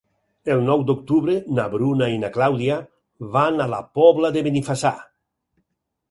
[0.53, 2.77] El nou d'octubre na Bruna i na Clàudia
[3.35, 4.93] van a la Pobla de Benifassà.